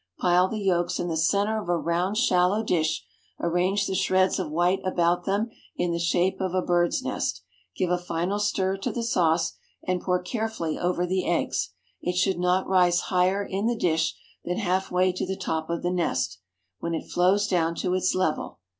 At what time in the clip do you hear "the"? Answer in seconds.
0.47-0.57, 1.09-1.15, 3.85-3.93, 5.91-5.99, 8.91-9.03, 11.05-11.27, 13.67-13.77, 15.23-15.37, 15.83-15.91